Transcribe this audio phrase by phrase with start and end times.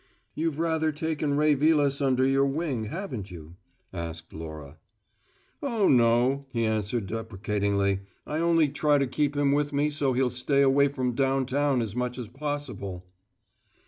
[0.33, 3.57] "You've rather taken Ray Vilas under your wing, haven't you?"
[3.93, 4.79] asked Laura.
[5.61, 7.99] "Oh, no," he answered deprecatingly.
[8.25, 11.95] "I only try to keep him with me so he'll stay away from downtown as
[11.95, 13.05] much as possible."